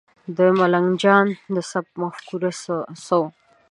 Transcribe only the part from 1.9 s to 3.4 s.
مفکوره څه وه؟